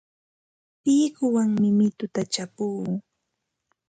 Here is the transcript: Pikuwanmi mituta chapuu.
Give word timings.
Pikuwanmi 0.81 1.69
mituta 1.77 2.21
chapuu. 2.33 2.85